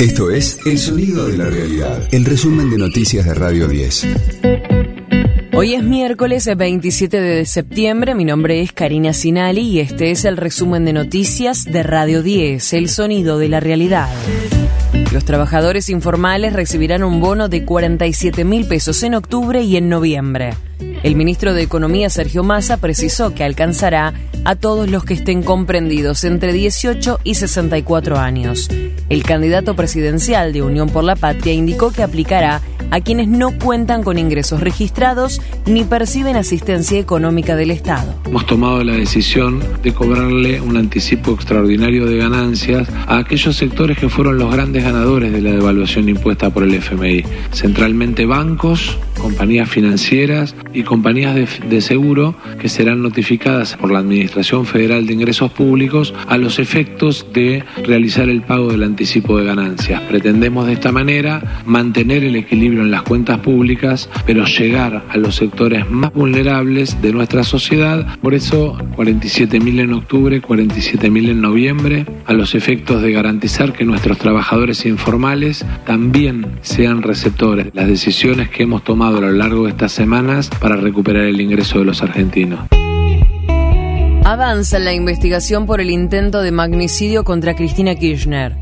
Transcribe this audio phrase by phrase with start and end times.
[0.00, 4.06] Esto es El Sonido de la Realidad, el resumen de noticias de Radio 10.
[5.54, 10.36] Hoy es miércoles 27 de septiembre, mi nombre es Karina Sinali y este es el
[10.36, 14.08] resumen de noticias de Radio 10, El Sonido de la Realidad.
[15.12, 20.54] Los trabajadores informales recibirán un bono de 47 mil pesos en octubre y en noviembre.
[21.04, 24.12] El ministro de Economía, Sergio Massa, precisó que alcanzará
[24.44, 28.68] a todos los que estén comprendidos entre 18 y 64 años.
[29.08, 34.02] El candidato presidencial de Unión por la Patria indicó que aplicará a quienes no cuentan
[34.02, 38.14] con ingresos registrados ni perciben asistencia económica del Estado.
[38.26, 44.08] Hemos tomado la decisión de cobrarle un anticipo extraordinario de ganancias a aquellos sectores que
[44.08, 50.54] fueron los grandes ganadores de la devaluación impuesta por el FMI, centralmente bancos, compañías financieras
[50.74, 56.36] y compañías de, seguro que serán notificadas por la Administración Federal de Ingresos Públicos a
[56.36, 60.02] los efectos de realizar el pago del anticipo de ganancias.
[60.02, 65.36] Pretendemos de esta manera mantener el equilibrio en las cuentas públicas, pero llegar a los
[65.36, 68.18] sectores más vulnerables de nuestra sociedad.
[68.18, 74.18] Por eso 47.000 en octubre, 47.000 en noviembre, a los efectos de garantizar que nuestros
[74.18, 79.92] trabajadores informales también sean receptores las decisiones que hemos tomado a lo largo de estas
[79.92, 82.60] semanas para recuperar el ingreso de los argentinos.
[84.24, 88.56] Avanza la investigación por el intento de magnicidio contra Cristina Kirchner.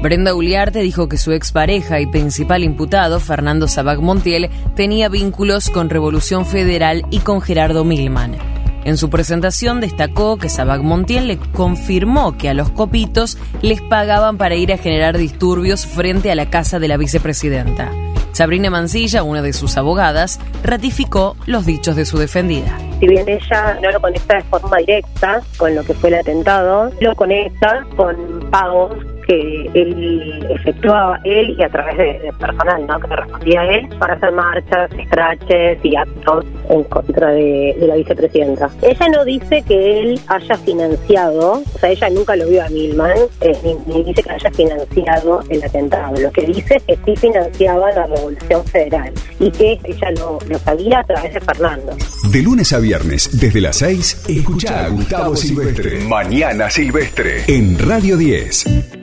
[0.00, 5.90] Brenda Uliarte dijo que su expareja y principal imputado, Fernando Sabac Montiel, tenía vínculos con
[5.90, 8.36] Revolución Federal y con Gerardo Milman.
[8.84, 14.38] En su presentación destacó que Sabac Montiel le confirmó que a los copitos les pagaban
[14.38, 17.90] para ir a generar disturbios frente a la casa de la vicepresidenta.
[18.38, 22.78] Sabrina Mancilla, una de sus abogadas, ratificó los dichos de su defendida.
[23.00, 26.88] Si bien ella no lo conecta de forma directa con lo que fue el atentado,
[27.00, 28.94] lo conecta con pagos
[29.28, 32.98] que él efectuaba él y a través de, personal ¿no?
[32.98, 38.70] que respondía a él para hacer marchas, scratches y actos en contra de, la vicepresidenta.
[38.82, 43.18] Ella no dice que él haya financiado, o sea, ella nunca lo vio a Milman,
[43.42, 46.16] eh, ni, dice que haya financiado el atentado.
[46.18, 50.58] Lo que dice es que sí financiaba la Revolución Federal y que ella lo, lo
[50.58, 51.96] sabía a través de Fernando.
[52.32, 56.00] De lunes a viernes, desde las 6, escucha a Gustavo Silvestre.
[56.00, 57.44] Mañana Silvestre.
[57.46, 58.97] En Radio 10.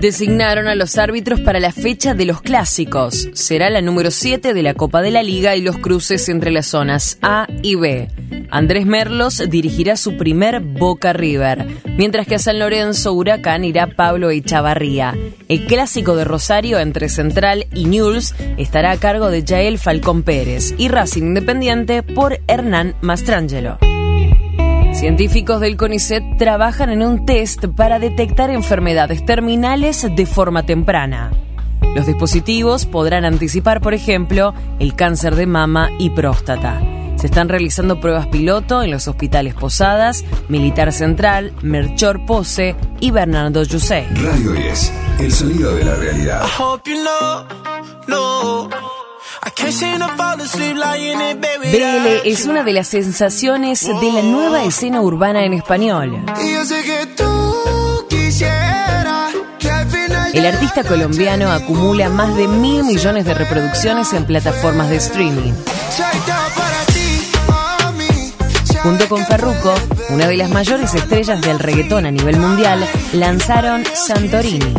[0.00, 3.28] Designaron a los árbitros para la fecha de los clásicos.
[3.32, 6.66] Será la número 7 de la Copa de la Liga y los cruces entre las
[6.66, 8.08] zonas A y B.
[8.48, 11.66] Andrés Merlos dirigirá su primer Boca River,
[11.96, 15.16] mientras que a San Lorenzo Huracán irá Pablo Echavarría.
[15.48, 20.76] El clásico de Rosario entre Central y Newell's estará a cargo de Jael Falcón Pérez
[20.78, 23.78] y Racing Independiente por Hernán Mastrangelo.
[24.98, 31.30] Científicos del CONICET trabajan en un test para detectar enfermedades terminales de forma temprana.
[31.94, 36.80] Los dispositivos podrán anticipar, por ejemplo, el cáncer de mama y próstata.
[37.16, 43.62] Se están realizando pruebas piloto en los hospitales Posadas, Militar Central, Merchor Pose y Bernardo
[43.62, 44.04] Yusey.
[44.14, 46.42] Radio 10, el sonido de la realidad.
[51.72, 56.24] BL es una de las sensaciones de la nueva escena urbana en español.
[60.32, 65.52] El artista colombiano acumula más de mil millones de reproducciones en plataformas de streaming.
[68.82, 69.74] Junto con Farruko,
[70.10, 74.72] una de las mayores estrellas del reggaetón a nivel mundial, lanzaron Santorini.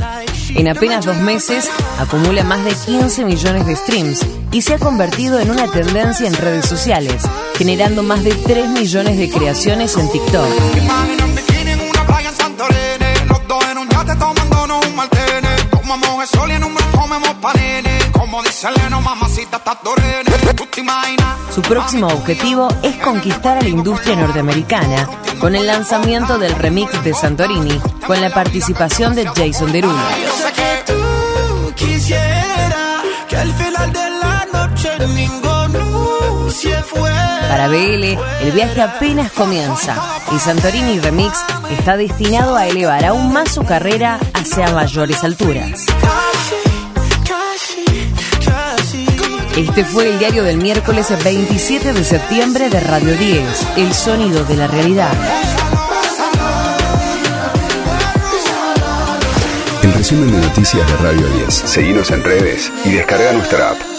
[0.55, 5.39] En apenas dos meses acumula más de 15 millones de streams y se ha convertido
[5.39, 7.23] en una tendencia en redes sociales,
[7.57, 10.47] generando más de 3 millones de creaciones en TikTok.
[21.53, 27.13] Su próximo objetivo es conquistar a la industria norteamericana con el lanzamiento del remix de
[27.13, 29.97] Santorini con la participación de Jason Derulo.
[37.49, 38.03] Para BL,
[38.41, 39.95] el viaje apenas comienza
[40.35, 41.39] y Santorini Remix
[41.71, 45.85] está destinado a elevar aún más su carrera hacia mayores alturas.
[49.59, 54.55] Este fue el diario del miércoles 27 de septiembre de Radio 10, El sonido de
[54.55, 55.11] la realidad.
[59.83, 61.53] El resumen de noticias de Radio 10.
[61.53, 63.98] Seguimos en redes y descarga nuestra app.